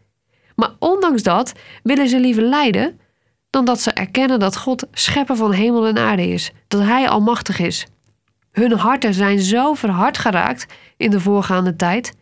Maar 0.56 0.70
ondanks 0.80 1.24
dat 1.24 1.54
willen 1.84 2.08
ze 2.08 2.20
liever 2.20 2.44
lijden 2.44 3.00
dan 3.50 3.66
dat 3.66 3.82
ze 3.82 3.92
erkennen 3.92 4.40
dat 4.40 4.58
God 4.58 4.88
schepper 4.92 5.36
van 5.36 5.52
hemel 5.52 5.88
en 5.88 5.98
aarde 5.98 6.28
is, 6.28 6.52
dat 6.68 6.82
Hij 6.82 7.10
almachtig 7.10 7.60
is. 7.60 7.88
Hun 8.52 8.72
harten 8.72 9.14
zijn 9.14 9.40
zo 9.40 9.74
verhard 9.74 10.18
geraakt 10.18 10.66
in 10.98 11.10
de 11.10 11.20
voorgaande 11.20 11.76
tijd. 11.76 12.16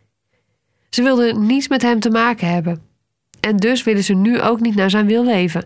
Ze 0.90 1.04
wilden 1.04 1.46
niets 1.46 1.68
met 1.68 1.82
Hem 1.82 2.00
te 2.00 2.10
maken 2.10 2.48
hebben. 2.48 2.82
En 3.40 3.58
dus 3.58 3.84
willen 3.84 4.04
ze 4.04 4.14
nu 4.14 4.42
ook 4.42 4.60
niet 4.60 4.76
naar 4.76 4.90
Zijn 4.90 5.06
wil 5.06 5.24
leven. 5.24 5.66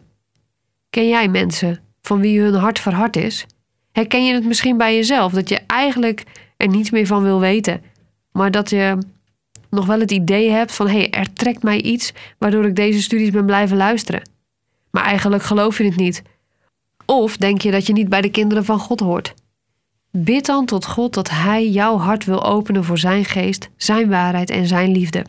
Ken 0.90 1.08
jij 1.08 1.28
mensen 1.28 1.85
van 2.06 2.20
wie 2.20 2.40
hun 2.40 2.54
hart 2.54 2.80
verhard 2.80 3.16
is? 3.16 3.46
Herken 3.92 4.26
je 4.26 4.34
het 4.34 4.46
misschien 4.46 4.78
bij 4.78 4.96
jezelf 4.96 5.32
dat 5.32 5.50
je 5.50 5.60
eigenlijk 5.68 6.24
er 6.58 6.68
niets 6.68 6.90
meer 6.90 7.08
van 7.08 7.24
wil 7.24 7.40
weten. 7.40 7.82
Maar 8.32 8.52
dat 8.52 8.70
je 8.70 8.98
nog 9.70 9.86
wel 9.86 10.00
het 10.00 10.12
idee 10.12 10.50
hebt 10.50 10.72
van 10.72 10.88
hé, 10.88 10.98
hey, 10.98 11.10
er 11.10 11.34
trekt 11.34 11.64
mij 11.64 11.82
iets 11.82 12.14
waardoor 12.38 12.66
ik 12.66 12.76
deze 12.76 13.02
studies 13.02 13.30
ben 13.30 13.46
blijven 13.46 13.78
luisteren. 13.78 14.30
Maar 14.92 15.04
eigenlijk 15.04 15.44
geloof 15.44 15.78
je 15.78 15.84
het 15.84 15.96
niet. 15.96 16.22
Of 17.06 17.38
denk 17.38 17.62
je 17.62 17.72
dat 17.72 17.88
je 17.88 17.94
niet 17.94 18.10
bij 18.10 18.22
de 18.22 18.32
kinderen 18.32 18.66
van 18.66 18.80
God 18.80 19.00
hoort. 19.00 19.34
Bid 20.12 20.46
dan 20.46 20.66
tot 20.66 20.86
God 20.86 21.14
dat 21.14 21.30
Hij 21.30 21.70
jouw 21.70 21.98
hart 21.98 22.26
wil 22.26 22.44
openen 22.44 22.84
voor 22.84 22.98
Zijn 22.98 23.26
geest, 23.26 23.70
Zijn 23.78 24.10
waarheid 24.10 24.50
en 24.50 24.68
Zijn 24.68 24.92
liefde. 24.92 25.26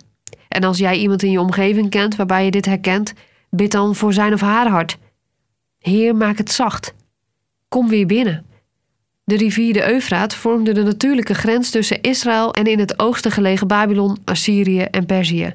En 0.49 0.65
als 0.65 0.79
jij 0.79 0.97
iemand 0.97 1.23
in 1.23 1.31
je 1.31 1.41
omgeving 1.41 1.91
kent 1.91 2.17
waarbij 2.17 2.45
je 2.45 2.51
dit 2.51 2.67
herkent, 2.67 3.13
bid 3.51 3.73
dan 3.73 3.95
voor 3.95 4.13
zijn 4.13 4.33
of 4.33 4.41
haar 4.41 4.69
hart. 4.69 4.99
Heer, 5.87 6.17
maak 6.17 6.39
het 6.39 6.51
zacht. 6.51 6.95
Kom 7.69 7.89
weer 7.89 8.07
binnen. 8.07 8.47
De 9.25 9.37
rivier 9.37 9.73
de 9.73 9.89
Eufraat 9.89 10.35
vormde 10.35 10.73
de 10.73 10.83
natuurlijke 10.83 11.35
grens 11.35 11.71
tussen 11.71 12.01
Israël 12.01 12.53
en 12.53 12.65
in 12.65 12.79
het 12.79 12.99
oosten 12.99 13.31
gelegen 13.31 13.67
Babylon, 13.67 14.17
Assyrië 14.25 14.81
en 14.81 15.07
Perzië. 15.07 15.53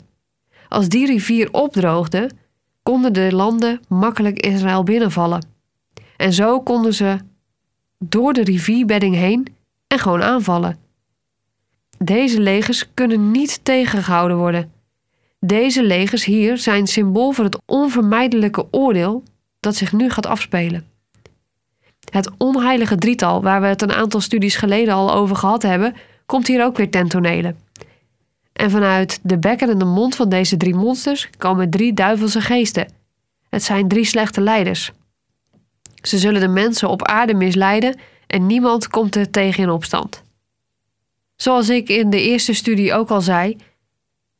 Als 0.67 0.89
die 0.89 1.05
rivier 1.05 1.51
opdroogde, 1.51 2.29
konden 2.83 3.13
de 3.13 3.27
landen 3.31 3.81
makkelijk 3.87 4.39
Israël 4.39 4.83
binnenvallen. 4.83 5.45
En 6.17 6.33
zo 6.33 6.61
konden 6.61 6.93
ze 6.93 7.17
door 7.99 8.33
de 8.33 8.43
rivierbedding 8.43 9.15
heen 9.15 9.47
en 9.87 9.99
gewoon 9.99 10.23
aanvallen. 10.23 10.77
Deze 11.97 12.41
legers 12.41 12.93
kunnen 12.93 13.31
niet 13.31 13.59
tegengehouden 13.63 14.37
worden. 14.37 14.71
Deze 15.39 15.83
legers 15.83 16.25
hier 16.25 16.57
zijn 16.57 16.87
symbool 16.87 17.31
voor 17.31 17.43
het 17.43 17.57
onvermijdelijke 17.65 18.67
oordeel 18.71 19.23
dat 19.61 19.75
zich 19.75 19.93
nu 19.93 20.09
gaat 20.09 20.25
afspelen. 20.25 20.85
Het 22.11 22.31
onheilige 22.37 22.95
drietal, 22.95 23.41
waar 23.41 23.61
we 23.61 23.67
het 23.67 23.81
een 23.81 23.93
aantal 23.93 24.21
studies 24.21 24.55
geleden 24.55 24.93
al 24.93 25.13
over 25.13 25.35
gehad 25.35 25.61
hebben, 25.61 25.95
komt 26.25 26.47
hier 26.47 26.63
ook 26.63 26.77
weer 26.77 26.89
ten 26.89 27.07
tonele. 27.07 27.55
En 28.53 28.71
vanuit 28.71 29.19
de 29.23 29.37
bekken 29.37 29.69
en 29.69 29.77
de 29.77 29.85
mond 29.85 30.15
van 30.15 30.29
deze 30.29 30.57
drie 30.57 30.75
monsters 30.75 31.29
komen 31.37 31.69
drie 31.69 31.93
duivelse 31.93 32.41
geesten. 32.41 32.91
Het 33.49 33.63
zijn 33.63 33.87
drie 33.87 34.05
slechte 34.05 34.41
leiders. 34.41 34.91
Ze 36.01 36.17
zullen 36.17 36.41
de 36.41 36.47
mensen 36.47 36.89
op 36.89 37.03
aarde 37.03 37.33
misleiden 37.33 37.99
en 38.27 38.45
niemand 38.45 38.87
komt 38.87 39.15
er 39.15 39.29
tegen 39.29 39.63
in 39.63 39.69
opstand. 39.69 40.23
Zoals 41.35 41.69
ik 41.69 41.89
in 41.89 42.09
de 42.09 42.21
eerste 42.21 42.53
studie 42.53 42.93
ook 42.93 43.09
al 43.09 43.21
zei, 43.21 43.57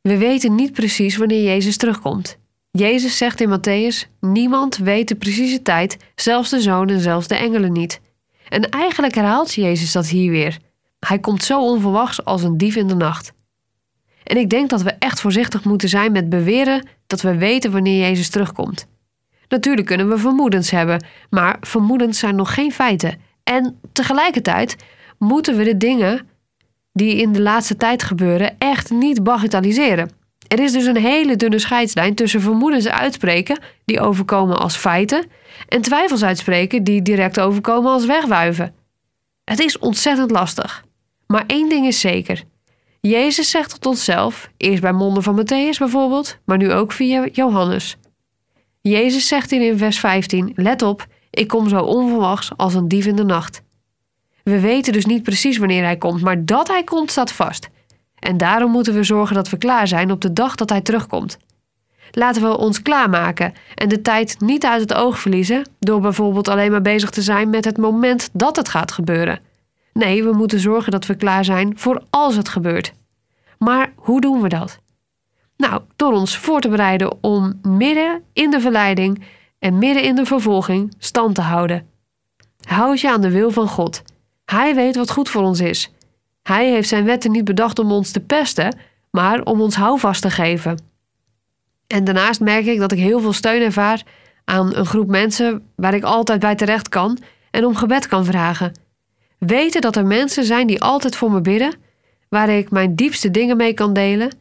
we 0.02 0.18
weten 0.18 0.56
niet 0.56 0.74
precies 0.74 1.18
wanneer 1.18 1.44
Jezus 1.44 1.78
terugkomt. 1.78 2.38
Jezus 2.72 3.18
zegt 3.18 3.42
in 3.42 3.60
Matthäus: 3.60 4.10
Niemand 4.20 4.78
weet 4.78 5.08
de 5.08 5.16
precieze 5.16 5.62
tijd, 5.62 5.98
zelfs 6.16 6.50
de 6.50 6.62
zoon 6.62 6.90
en 6.90 7.00
zelfs 7.00 7.28
de 7.28 7.36
engelen 7.36 7.72
niet. 7.72 8.02
En 8.50 8.70
eigenlijk 8.70 9.16
herhaalt 9.16 9.54
Jezus 9.54 9.92
dat 9.92 10.08
hier 10.08 10.32
weer. 10.32 10.58
Hij 11.00 11.20
komt 11.20 11.44
zo 11.44 11.62
onverwachts 11.62 12.26
als 12.26 12.44
een 12.44 12.58
dief 12.58 12.76
in 12.76 12.88
de 12.88 12.96
nacht. 12.96 13.34
En 14.24 14.38
ik 14.38 14.50
denk 14.50 14.70
dat 14.70 14.82
we 14.82 14.92
echt 14.92 15.22
voorzichtig 15.22 15.64
moeten 15.64 15.90
zijn 15.90 16.12
met 16.12 16.30
beweren 16.30 16.88
dat 17.08 17.22
we 17.22 17.38
weten 17.38 17.72
wanneer 17.72 18.00
Jezus 18.00 18.30
terugkomt. 18.30 18.88
Natuurlijk 19.48 19.88
kunnen 19.88 20.10
we 20.10 20.18
vermoedens 20.18 20.72
hebben, 20.72 21.06
maar 21.30 21.58
vermoedens 21.62 22.20
zijn 22.20 22.36
nog 22.36 22.54
geen 22.54 22.72
feiten. 22.72 23.20
En 23.44 23.80
tegelijkertijd 23.92 24.76
moeten 25.18 25.58
we 25.58 25.64
de 25.64 25.78
dingen 25.78 26.28
die 26.94 27.16
in 27.16 27.32
de 27.32 27.42
laatste 27.42 27.76
tijd 27.76 28.04
gebeuren 28.04 28.56
echt 28.58 28.90
niet 28.90 29.24
bagatelliseren. 29.24 30.21
Er 30.52 30.60
is 30.60 30.72
dus 30.72 30.86
een 30.86 30.98
hele 30.98 31.36
dunne 31.36 31.60
scheidslijn 31.60 32.16
tussen 32.16 32.42
vermoedens 32.42 32.88
uitspreken 32.88 33.60
die 33.86 34.00
overkomen 34.00 34.60
als 34.60 34.76
feiten 34.76 35.26
en 35.68 35.82
twijfels 35.82 36.24
uitspreken 36.24 36.84
die 36.84 37.02
direct 37.02 37.40
overkomen 37.40 37.92
als 37.92 38.06
wegwuiven. 38.06 38.74
Het 39.44 39.60
is 39.60 39.80
ontzettend 39.80 40.32
lastig. 40.32 40.86
Maar 41.28 41.44
één 41.48 41.70
ding 41.70 41.88
is 41.88 42.00
zeker. 42.00 42.44
Jezus 43.02 43.50
zegt 43.50 43.70
tot 43.70 43.86
onszelf, 43.86 44.50
eerst 44.58 44.82
bij 44.82 44.92
monden 44.92 45.24
van 45.24 45.42
Matthäus 45.42 45.78
bijvoorbeeld, 45.78 46.38
maar 46.46 46.58
nu 46.58 46.72
ook 46.72 46.92
via 46.92 47.28
Johannes. 47.32 47.98
Jezus 48.82 49.28
zegt 49.28 49.52
hier 49.52 49.62
in 49.62 49.78
vers 49.78 50.00
15: 50.00 50.52
Let 50.56 50.82
op, 50.82 51.08
ik 51.30 51.48
kom 51.48 51.70
zo 51.70 51.80
onverwachts 51.80 52.52
als 52.58 52.74
een 52.74 52.88
dief 52.88 53.06
in 53.06 53.16
de 53.16 53.24
nacht. 53.24 53.62
We 54.44 54.60
weten 54.60 54.94
dus 54.94 55.06
niet 55.06 55.24
precies 55.24 55.58
wanneer 55.58 55.84
hij 55.84 55.98
komt, 55.98 56.22
maar 56.22 56.46
dat 56.46 56.68
hij 56.68 56.84
komt 56.84 57.12
staat 57.12 57.32
vast. 57.32 57.70
En 58.22 58.38
daarom 58.38 58.72
moeten 58.72 58.94
we 58.94 59.04
zorgen 59.04 59.36
dat 59.36 59.50
we 59.50 59.58
klaar 59.58 59.88
zijn 59.88 60.12
op 60.12 60.22
de 60.22 60.34
dag 60.34 60.56
dat 60.56 60.70
hij 60.70 60.82
terugkomt. 60.82 61.38
Laten 62.12 62.42
we 62.42 62.58
ons 62.58 62.82
klaarmaken 62.82 63.54
en 63.76 63.90
de 63.90 64.02
tijd 64.02 64.40
niet 64.40 64.66
uit 64.66 64.82
het 64.82 64.94
oog 64.94 65.20
verliezen 65.20 65.70
door 65.80 66.02
bijvoorbeeld 66.02 66.48
alleen 66.48 66.72
maar 66.72 66.82
bezig 66.82 67.10
te 67.10 67.22
zijn 67.22 67.50
met 67.50 67.66
het 67.66 67.78
moment 67.78 68.30
dat 68.34 68.56
het 68.56 68.70
gaat 68.70 68.92
gebeuren. 68.92 69.40
Nee, 69.94 70.24
we 70.24 70.34
moeten 70.34 70.60
zorgen 70.60 70.92
dat 70.92 71.06
we 71.06 71.16
klaar 71.16 71.46
zijn 71.46 71.74
voor 71.78 72.04
als 72.10 72.36
het 72.36 72.50
gebeurt. 72.50 72.94
Maar 73.58 73.94
hoe 73.96 74.22
doen 74.22 74.42
we 74.42 74.50
dat? 74.50 74.80
Nou, 75.58 75.82
door 75.96 76.12
ons 76.12 76.38
voor 76.38 76.62
te 76.62 76.70
bereiden 76.70 77.24
om 77.24 77.60
midden 77.62 78.24
in 78.34 78.52
de 78.52 78.60
verleiding 78.60 79.24
en 79.60 79.78
midden 79.78 80.04
in 80.04 80.16
de 80.16 80.26
vervolging 80.26 80.94
stand 80.98 81.36
te 81.36 81.42
houden. 81.42 81.88
Houd 82.68 83.00
je 83.00 83.12
aan 83.12 83.22
de 83.22 83.32
wil 83.32 83.52
van 83.52 83.68
God. 83.68 84.02
Hij 84.46 84.76
weet 84.76 84.96
wat 84.96 85.12
goed 85.12 85.30
voor 85.30 85.42
ons 85.42 85.60
is. 85.60 85.92
Hij 86.44 86.72
heeft 86.72 86.88
zijn 86.88 87.06
wetten 87.06 87.32
niet 87.32 87.46
bedacht 87.46 87.80
om 87.80 87.92
ons 87.92 88.12
te 88.12 88.20
pesten, 88.20 88.78
maar 89.12 89.44
om 89.44 89.62
ons 89.62 89.76
houvast 89.76 90.22
te 90.22 90.30
geven. 90.30 90.80
En 91.88 92.04
daarnaast 92.04 92.40
merk 92.40 92.66
ik 92.66 92.80
dat 92.80 92.92
ik 92.92 93.00
heel 93.00 93.20
veel 93.20 93.34
steun 93.34 93.62
ervaar 93.62 94.04
aan 94.46 94.76
een 94.76 94.86
groep 94.86 95.08
mensen 95.08 95.72
waar 95.76 95.94
ik 95.94 96.04
altijd 96.04 96.40
bij 96.40 96.56
terecht 96.56 96.90
kan 96.90 97.18
en 97.52 97.66
om 97.66 97.76
gebed 97.76 98.08
kan 98.08 98.26
vragen. 98.26 98.80
Weten 99.38 99.82
dat 99.82 99.96
er 99.96 100.06
mensen 100.06 100.44
zijn 100.44 100.68
die 100.68 100.82
altijd 100.82 101.16
voor 101.16 101.32
me 101.32 101.42
bidden, 101.42 101.74
waar 102.30 102.50
ik 102.50 102.72
mijn 102.72 102.96
diepste 102.96 103.32
dingen 103.32 103.58
mee 103.58 103.74
kan 103.74 103.94
delen. 103.94 104.32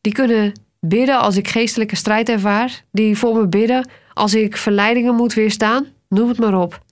Die 0.00 0.12
kunnen 0.12 0.52
bidden 0.80 1.18
als 1.18 1.36
ik 1.36 1.48
geestelijke 1.48 1.96
strijd 1.96 2.28
ervaar, 2.28 2.84
die 2.92 3.18
voor 3.18 3.36
me 3.36 3.46
bidden 3.46 3.88
als 4.14 4.34
ik 4.34 4.56
verleidingen 4.56 5.14
moet 5.14 5.34
weerstaan, 5.34 5.86
noem 6.08 6.28
het 6.28 6.38
maar 6.38 6.60
op. 6.60 6.82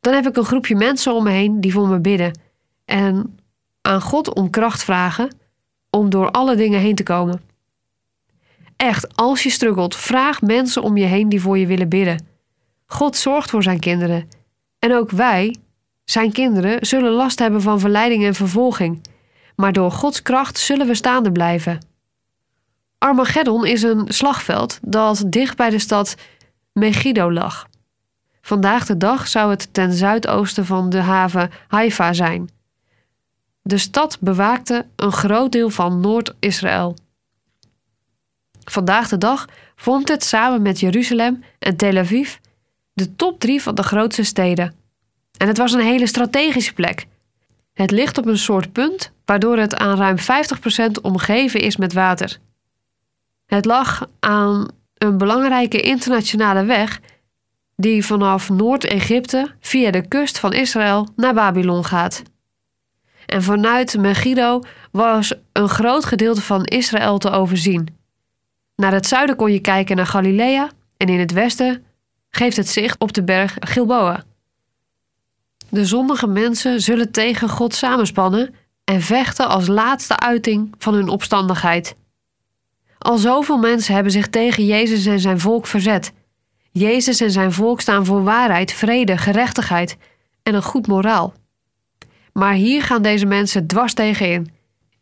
Dan 0.00 0.14
heb 0.14 0.26
ik 0.26 0.36
een 0.36 0.44
groepje 0.44 0.76
mensen 0.76 1.14
om 1.14 1.24
me 1.24 1.30
heen 1.30 1.60
die 1.60 1.72
voor 1.72 1.88
me 1.88 1.98
bidden 1.98 2.45
en 2.86 3.38
aan 3.80 4.00
God 4.00 4.34
om 4.34 4.50
kracht 4.50 4.84
vragen 4.84 5.36
om 5.90 6.10
door 6.10 6.30
alle 6.30 6.56
dingen 6.56 6.80
heen 6.80 6.94
te 6.94 7.02
komen. 7.02 7.40
Echt, 8.76 9.16
als 9.16 9.42
je 9.42 9.50
struggelt, 9.50 9.96
vraag 9.96 10.42
mensen 10.42 10.82
om 10.82 10.96
je 10.96 11.04
heen 11.04 11.28
die 11.28 11.40
voor 11.40 11.58
je 11.58 11.66
willen 11.66 11.88
bidden. 11.88 12.26
God 12.86 13.16
zorgt 13.16 13.50
voor 13.50 13.62
zijn 13.62 13.80
kinderen. 13.80 14.28
En 14.78 14.94
ook 14.94 15.10
wij, 15.10 15.56
zijn 16.04 16.32
kinderen, 16.32 16.86
zullen 16.86 17.12
last 17.12 17.38
hebben 17.38 17.62
van 17.62 17.80
verleiding 17.80 18.24
en 18.24 18.34
vervolging. 18.34 19.02
Maar 19.56 19.72
door 19.72 19.90
Gods 19.90 20.22
kracht 20.22 20.58
zullen 20.58 20.86
we 20.86 20.94
staande 20.94 21.32
blijven. 21.32 21.78
Armageddon 22.98 23.66
is 23.66 23.82
een 23.82 24.04
slagveld 24.08 24.78
dat 24.82 25.24
dicht 25.26 25.56
bij 25.56 25.70
de 25.70 25.78
stad 25.78 26.14
Megiddo 26.72 27.32
lag. 27.32 27.68
Vandaag 28.40 28.86
de 28.86 28.96
dag 28.96 29.28
zou 29.28 29.50
het 29.50 29.74
ten 29.74 29.92
zuidoosten 29.92 30.66
van 30.66 30.90
de 30.90 31.00
haven 31.00 31.50
Haifa 31.68 32.12
zijn. 32.12 32.48
De 33.66 33.78
stad 33.78 34.18
bewaakte 34.20 34.86
een 34.96 35.12
groot 35.12 35.52
deel 35.52 35.70
van 35.70 36.00
Noord-Israël. 36.00 36.96
Vandaag 38.64 39.08
de 39.08 39.18
dag 39.18 39.48
vormt 39.76 40.08
het 40.08 40.24
samen 40.24 40.62
met 40.62 40.80
Jeruzalem 40.80 41.44
en 41.58 41.76
Tel 41.76 41.96
Aviv 41.96 42.34
de 42.92 43.16
top 43.16 43.40
drie 43.40 43.62
van 43.62 43.74
de 43.74 43.82
grootste 43.82 44.22
steden. 44.22 44.74
En 45.36 45.48
het 45.48 45.58
was 45.58 45.72
een 45.72 45.80
hele 45.80 46.06
strategische 46.06 46.72
plek. 46.72 47.06
Het 47.72 47.90
ligt 47.90 48.18
op 48.18 48.26
een 48.26 48.38
soort 48.38 48.72
punt 48.72 49.12
waardoor 49.24 49.58
het 49.58 49.76
aan 49.76 49.98
ruim 49.98 50.16
50% 50.18 51.00
omgeven 51.02 51.60
is 51.60 51.76
met 51.76 51.92
water. 51.92 52.38
Het 53.46 53.64
lag 53.64 54.08
aan 54.20 54.68
een 54.94 55.18
belangrijke 55.18 55.80
internationale 55.80 56.64
weg 56.64 57.00
die 57.76 58.06
vanaf 58.06 58.50
Noord-Egypte 58.50 59.54
via 59.60 59.90
de 59.90 60.08
kust 60.08 60.38
van 60.38 60.52
Israël 60.52 61.08
naar 61.16 61.34
Babylon 61.34 61.84
gaat. 61.84 62.22
En 63.26 63.42
vanuit 63.42 63.98
Megiddo 63.98 64.60
was 64.90 65.34
een 65.52 65.68
groot 65.68 66.04
gedeelte 66.04 66.42
van 66.42 66.64
Israël 66.64 67.18
te 67.18 67.30
overzien. 67.30 67.88
Naar 68.76 68.92
het 68.92 69.06
zuiden 69.06 69.36
kon 69.36 69.52
je 69.52 69.60
kijken 69.60 69.96
naar 69.96 70.06
Galilea 70.06 70.70
en 70.96 71.08
in 71.08 71.18
het 71.18 71.32
westen 71.32 71.84
geeft 72.30 72.56
het 72.56 72.68
zicht 72.68 72.98
op 72.98 73.12
de 73.12 73.24
berg 73.24 73.56
Gilboa. 73.60 74.24
De 75.68 75.84
zondige 75.84 76.26
mensen 76.26 76.80
zullen 76.80 77.12
tegen 77.12 77.48
God 77.48 77.74
samenspannen 77.74 78.54
en 78.84 79.00
vechten 79.00 79.48
als 79.48 79.66
laatste 79.66 80.18
uiting 80.18 80.74
van 80.78 80.94
hun 80.94 81.08
opstandigheid. 81.08 81.96
Al 82.98 83.18
zoveel 83.18 83.58
mensen 83.58 83.94
hebben 83.94 84.12
zich 84.12 84.28
tegen 84.28 84.64
Jezus 84.64 85.06
en 85.06 85.20
zijn 85.20 85.40
volk 85.40 85.66
verzet. 85.66 86.12
Jezus 86.70 87.20
en 87.20 87.30
zijn 87.30 87.52
volk 87.52 87.80
staan 87.80 88.04
voor 88.04 88.24
waarheid, 88.24 88.72
vrede, 88.72 89.16
gerechtigheid 89.18 89.96
en 90.42 90.54
een 90.54 90.62
goed 90.62 90.86
moraal. 90.86 91.34
Maar 92.36 92.52
hier 92.52 92.82
gaan 92.82 93.02
deze 93.02 93.26
mensen 93.26 93.66
dwars 93.66 93.94
tegenin. 93.94 94.50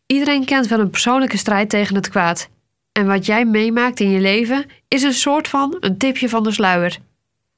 Iedereen 0.05 0.45
kent 0.45 0.67
wel 0.67 0.79
een 0.79 0.89
persoonlijke 0.89 1.37
strijd 1.37 1.69
tegen 1.69 1.95
het 1.95 2.09
kwaad. 2.09 2.49
En 2.91 3.07
wat 3.07 3.25
jij 3.25 3.45
meemaakt 3.45 3.99
in 3.99 4.09
je 4.09 4.19
leven 4.19 4.65
is 4.87 5.03
een 5.03 5.13
soort 5.13 5.47
van 5.47 5.77
een 5.79 5.97
tipje 5.97 6.29
van 6.29 6.43
de 6.43 6.51
sluier. 6.51 6.97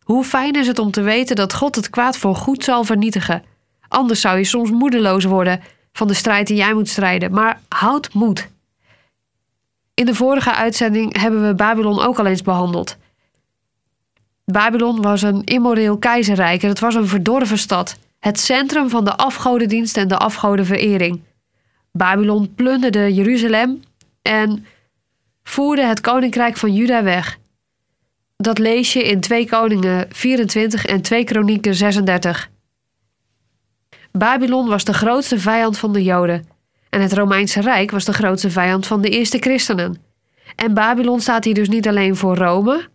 Hoe 0.03 0.24
fijn 0.24 0.53
is 0.53 0.67
het 0.67 0.79
om 0.79 0.91
te 0.91 1.01
weten 1.01 1.36
dat 1.36 1.53
God 1.53 1.75
het 1.75 1.89
kwaad 1.89 2.17
voor 2.17 2.36
goed 2.36 2.63
zal 2.63 2.84
vernietigen. 2.84 3.43
Anders 3.88 4.22
zou 4.22 4.38
je 4.38 4.43
soms 4.43 4.72
moedeloos 4.72 5.24
worden 5.24 5.62
van 5.91 6.07
de 6.07 6.13
strijd 6.13 6.48
die 6.48 6.57
jij 6.57 6.74
moet 6.74 6.89
strijden. 6.89 7.31
Maar 7.31 7.62
houd 7.69 8.13
moed. 8.13 8.50
In 9.93 10.05
de 10.05 10.15
vorige 10.15 10.53
uitzending 10.53 11.19
hebben 11.19 11.48
we 11.48 11.55
Babylon 11.55 12.01
ook 12.01 12.19
al 12.19 12.25
eens 12.25 12.41
behandeld. 12.41 12.98
Babylon 14.46 15.01
was 15.01 15.22
een 15.22 15.43
immoreel 15.43 15.98
keizerrijk 15.98 16.63
en 16.63 16.69
het 16.69 16.79
was 16.79 16.96
een 16.96 17.07
verdorven 17.07 17.57
stad. 17.57 17.98
Het 18.20 18.40
centrum 18.40 18.90
van 18.90 19.06
de 19.06 19.18
afgodendienst 19.18 19.98
en 19.98 20.08
de 20.08 20.18
afgodenverering. 20.18 21.22
Babylon 21.92 22.54
plunderde 22.56 23.14
Jeruzalem 23.14 23.82
en 24.22 24.66
voerde 25.44 25.86
het 25.86 26.02
koninkrijk 26.02 26.58
van 26.58 26.74
Juda 26.74 27.04
weg. 27.04 27.38
Dat 28.38 28.58
lees 28.58 28.94
je 28.94 29.04
in 29.04 29.20
2 29.20 29.50
Koningen 29.50 30.06
24 30.10 30.86
en 30.86 31.02
2 31.02 31.24
Kronieken 31.24 31.76
36. 31.76 32.50
Babylon 34.12 34.68
was 34.68 34.84
de 34.84 34.94
grootste 34.94 35.40
vijand 35.40 35.78
van 35.78 35.94
de 35.94 36.04
Joden. 36.04 36.48
En 36.90 37.02
het 37.02 37.14
Romeinse 37.14 37.62
Rijk 37.62 37.92
was 37.92 38.06
de 38.06 38.14
grootste 38.14 38.50
vijand 38.50 38.88
van 38.88 39.02
de 39.02 39.10
eerste 39.10 39.38
christenen. 39.38 40.02
En 40.56 40.74
Babylon 40.74 41.20
staat 41.20 41.44
hier 41.44 41.54
dus 41.54 41.70
niet 41.70 41.88
alleen 41.88 42.16
voor 42.16 42.38
Rome, 42.38 42.88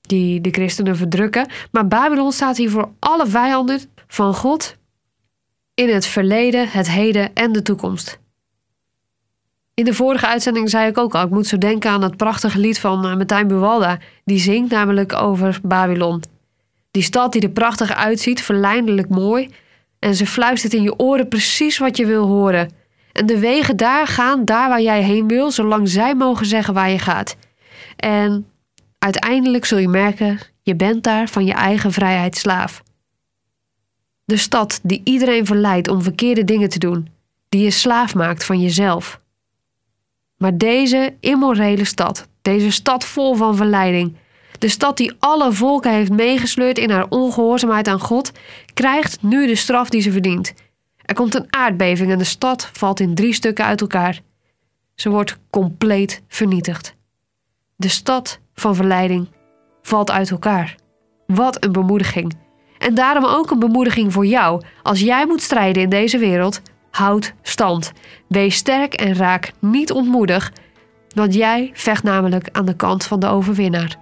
die 0.00 0.40
de 0.40 0.50
christenen 0.50 0.96
verdrukken, 0.96 1.48
maar 1.70 1.88
Babylon 1.88 2.32
staat 2.32 2.56
hier 2.56 2.70
voor 2.70 2.92
alle 2.98 3.26
vijanden 3.26 3.80
van 4.12 4.34
God 4.34 4.76
in 5.74 5.88
het 5.88 6.06
verleden, 6.06 6.68
het 6.68 6.90
heden 6.90 7.34
en 7.34 7.52
de 7.52 7.62
toekomst. 7.62 8.18
In 9.74 9.84
de 9.84 9.94
vorige 9.94 10.26
uitzending 10.26 10.70
zei 10.70 10.88
ik 10.88 10.98
ook 10.98 11.14
al, 11.14 11.24
ik 11.24 11.30
moet 11.30 11.46
zo 11.46 11.58
denken 11.58 11.90
aan 11.90 12.02
het 12.02 12.16
prachtige 12.16 12.58
lied 12.58 12.78
van 12.78 13.06
uh, 13.06 13.16
Martijn 13.16 13.48
Buwalda. 13.48 13.98
Die 14.24 14.38
zingt 14.38 14.70
namelijk 14.70 15.12
over 15.12 15.60
Babylon. 15.62 16.22
Die 16.90 17.02
stad 17.02 17.32
die 17.32 17.42
er 17.42 17.50
prachtig 17.50 17.94
uitziet, 17.94 18.42
verleidelijk 18.42 19.08
mooi. 19.08 19.50
En 19.98 20.14
ze 20.14 20.26
fluistert 20.26 20.72
in 20.72 20.82
je 20.82 20.98
oren 20.98 21.28
precies 21.28 21.78
wat 21.78 21.96
je 21.96 22.06
wil 22.06 22.26
horen. 22.26 22.70
En 23.12 23.26
de 23.26 23.38
wegen 23.38 23.76
daar 23.76 24.06
gaan 24.06 24.44
daar 24.44 24.68
waar 24.68 24.82
jij 24.82 25.02
heen 25.02 25.28
wil, 25.28 25.50
zolang 25.50 25.88
zij 25.88 26.14
mogen 26.14 26.46
zeggen 26.46 26.74
waar 26.74 26.90
je 26.90 26.98
gaat. 26.98 27.36
En 27.96 28.46
uiteindelijk 28.98 29.64
zul 29.64 29.78
je 29.78 29.88
merken, 29.88 30.38
je 30.62 30.76
bent 30.76 31.02
daar 31.02 31.28
van 31.28 31.44
je 31.44 31.52
eigen 31.52 31.92
vrijheid 31.92 32.36
slaaf. 32.36 32.82
De 34.32 34.38
stad 34.38 34.80
die 34.82 35.00
iedereen 35.04 35.46
verleidt 35.46 35.88
om 35.88 36.02
verkeerde 36.02 36.44
dingen 36.44 36.68
te 36.68 36.78
doen, 36.78 37.08
die 37.48 37.62
je 37.62 37.70
slaaf 37.70 38.14
maakt 38.14 38.44
van 38.44 38.60
jezelf. 38.60 39.20
Maar 40.36 40.56
deze 40.56 41.14
immorele 41.20 41.84
stad, 41.84 42.28
deze 42.42 42.70
stad 42.70 43.04
vol 43.04 43.34
van 43.34 43.56
verleiding, 43.56 44.16
de 44.58 44.68
stad 44.68 44.96
die 44.96 45.12
alle 45.18 45.52
volken 45.52 45.92
heeft 45.92 46.10
meegesleurd 46.10 46.78
in 46.78 46.90
haar 46.90 47.06
ongehoorzaamheid 47.08 47.88
aan 47.88 48.00
God, 48.00 48.32
krijgt 48.74 49.22
nu 49.22 49.46
de 49.46 49.54
straf 49.54 49.88
die 49.88 50.00
ze 50.00 50.12
verdient. 50.12 50.54
Er 51.02 51.14
komt 51.14 51.34
een 51.34 51.54
aardbeving 51.54 52.10
en 52.10 52.18
de 52.18 52.24
stad 52.24 52.70
valt 52.72 53.00
in 53.00 53.14
drie 53.14 53.34
stukken 53.34 53.64
uit 53.64 53.80
elkaar. 53.80 54.20
Ze 54.94 55.10
wordt 55.10 55.38
compleet 55.50 56.22
vernietigd. 56.28 56.94
De 57.76 57.88
stad 57.88 58.38
van 58.54 58.74
verleiding 58.74 59.28
valt 59.82 60.10
uit 60.10 60.30
elkaar. 60.30 60.76
Wat 61.26 61.64
een 61.64 61.72
bemoediging. 61.72 62.41
En 62.82 62.94
daarom 62.94 63.24
ook 63.24 63.50
een 63.50 63.58
bemoediging 63.58 64.12
voor 64.12 64.26
jou. 64.26 64.62
Als 64.82 65.00
jij 65.00 65.26
moet 65.26 65.42
strijden 65.42 65.82
in 65.82 65.88
deze 65.88 66.18
wereld, 66.18 66.62
houd 66.90 67.32
stand. 67.42 67.92
Wees 68.28 68.56
sterk 68.56 68.94
en 68.94 69.14
raak 69.14 69.52
niet 69.58 69.92
ontmoedig, 69.92 70.52
want 71.14 71.34
jij 71.34 71.70
vecht 71.74 72.02
namelijk 72.02 72.48
aan 72.52 72.64
de 72.64 72.76
kant 72.76 73.04
van 73.04 73.20
de 73.20 73.26
overwinnaar. 73.26 74.01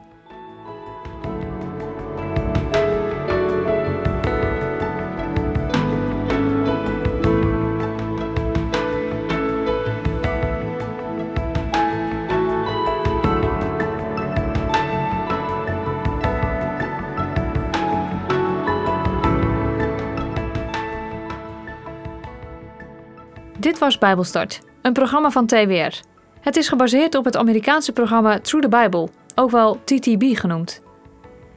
Dit 23.61 23.79
was 23.79 23.99
Bijbelstart, 23.99 24.61
een 24.83 24.93
programma 24.93 25.31
van 25.31 25.47
TWR. 25.47 26.01
Het 26.41 26.57
is 26.57 26.69
gebaseerd 26.69 27.15
op 27.15 27.25
het 27.25 27.37
Amerikaanse 27.37 27.93
programma 27.93 28.39
Through 28.39 28.69
the 28.69 28.83
Bible, 28.83 29.09
ook 29.35 29.51
wel 29.51 29.81
TTB 29.85 30.23
genoemd. 30.33 30.83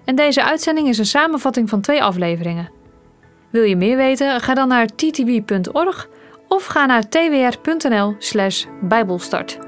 En 0.05 0.15
deze 0.15 0.43
uitzending 0.43 0.87
is 0.87 0.97
een 0.97 1.05
samenvatting 1.05 1.69
van 1.69 1.81
twee 1.81 2.03
afleveringen. 2.03 2.71
Wil 3.49 3.63
je 3.63 3.75
meer 3.75 3.97
weten? 3.97 4.41
Ga 4.41 4.53
dan 4.53 4.67
naar 4.67 4.87
ttb.org 4.87 6.09
of 6.47 6.65
ga 6.65 6.85
naar 6.85 7.09
twr.nl/bijbelstart. 7.09 9.62